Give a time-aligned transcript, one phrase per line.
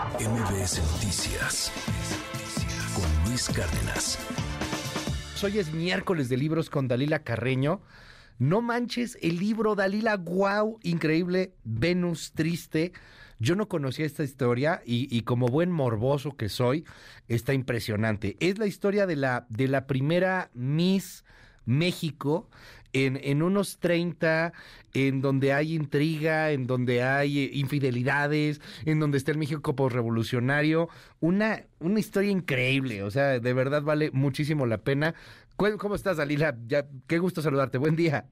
[0.00, 1.70] MBS Noticias
[2.94, 4.18] con Luis Cárdenas.
[5.44, 7.82] Hoy es miércoles de libros con Dalila Carreño.
[8.38, 12.92] No manches el libro, Dalila, wow, increíble, Venus triste.
[13.38, 16.86] Yo no conocía esta historia y, como buen morboso que soy,
[17.28, 18.38] está impresionante.
[18.40, 21.24] Es la historia de la, de la primera Miss
[21.70, 22.48] México
[22.92, 24.52] en, en, unos 30,
[24.94, 30.88] en donde hay intriga, en donde hay eh, infidelidades, en donde está el México revolucionario,
[31.20, 35.14] una, una historia increíble, o sea, de verdad vale muchísimo la pena.
[35.56, 36.56] ¿Cómo estás, Dalila?
[36.66, 38.26] Ya, qué gusto saludarte, buen día.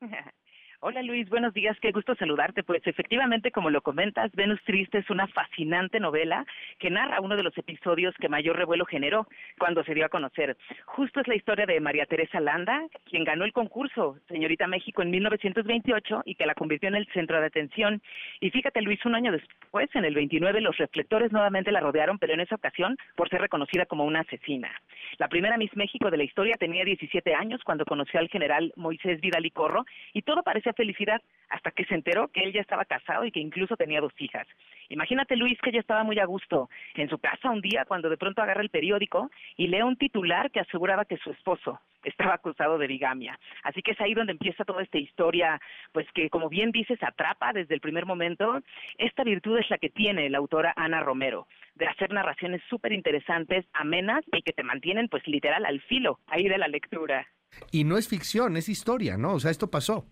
[0.80, 2.62] Hola Luis, buenos días, qué gusto saludarte.
[2.62, 6.44] Pues efectivamente, como lo comentas, Venus Triste es una fascinante novela
[6.78, 9.26] que narra uno de los episodios que mayor revuelo generó
[9.58, 10.54] cuando se dio a conocer.
[10.84, 15.10] Justo es la historia de María Teresa Landa, quien ganó el concurso Señorita México en
[15.12, 18.02] 1928 y que la convirtió en el centro de atención.
[18.40, 22.34] Y fíjate Luis, un año después, en el 29, los reflectores nuevamente la rodearon, pero
[22.34, 24.70] en esa ocasión por ser reconocida como una asesina.
[25.16, 29.22] La primera Miss México de la historia tenía 17 años cuando conoció al general Moisés
[29.22, 33.24] Vidal y Corro y todo felicidad hasta que se enteró que él ya estaba casado
[33.24, 34.46] y que incluso tenía dos hijas.
[34.88, 38.16] Imagínate, Luis, que ella estaba muy a gusto en su casa un día cuando de
[38.16, 42.78] pronto agarra el periódico y lee un titular que aseguraba que su esposo estaba acusado
[42.78, 43.38] de bigamia.
[43.62, 45.60] Así que es ahí donde empieza toda esta historia,
[45.92, 48.60] pues que como bien dices, atrapa desde el primer momento.
[48.98, 53.66] Esta virtud es la que tiene la autora Ana Romero, de hacer narraciones súper interesantes,
[53.72, 57.26] amenas y que te mantienen pues literal al filo ahí de la lectura.
[57.70, 59.34] Y no es ficción, es historia, ¿no?
[59.34, 60.06] O sea, esto pasó.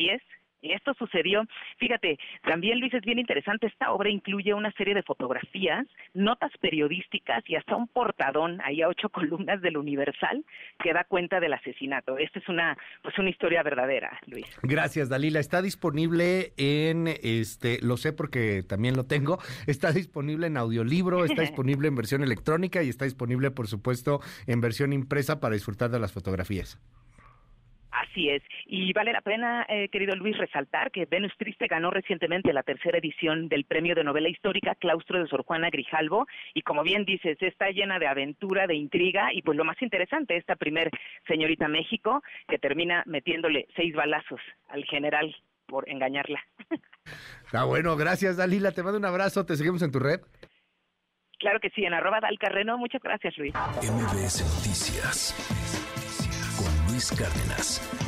[0.00, 0.22] Así es.
[0.62, 1.42] Y esto sucedió,
[1.78, 7.42] fíjate, también Luis es bien interesante, esta obra incluye una serie de fotografías, notas periodísticas
[7.48, 10.44] y hasta un portadón, ahí a ocho columnas del Universal,
[10.82, 12.18] que da cuenta del asesinato.
[12.18, 14.44] Esta es una, pues una historia verdadera, Luis.
[14.62, 15.40] Gracias, Dalila.
[15.40, 21.40] Está disponible en, este, lo sé porque también lo tengo, está disponible en audiolibro, está
[21.40, 26.00] disponible en versión electrónica y está disponible, por supuesto, en versión impresa para disfrutar de
[26.00, 26.78] las fotografías.
[28.10, 28.42] Así es.
[28.66, 32.98] Y vale la pena, eh, querido Luis, resaltar que Venus Triste ganó recientemente la tercera
[32.98, 36.26] edición del Premio de Novela Histórica Claustro de Sor Juana Grijalvo.
[36.54, 40.36] Y como bien dices, está llena de aventura, de intriga y pues lo más interesante,
[40.36, 40.90] esta primer
[41.26, 45.34] señorita México que termina metiéndole seis balazos al general
[45.66, 46.40] por engañarla.
[47.44, 50.20] Está bueno, gracias Dalila, te mando un abrazo, te seguimos en tu red.
[51.38, 53.54] Claro que sí, en arroba dalcarreno, muchas gracias Luis.
[53.54, 55.34] MBS Noticias
[56.58, 57.99] con Luis Cárdenas.